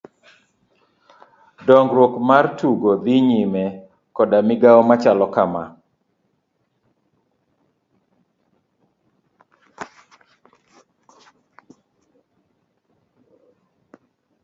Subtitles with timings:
[1.67, 3.63] Dong'ruok mar tugo dhi nyime
[4.15, 5.63] koda migao machalo kama.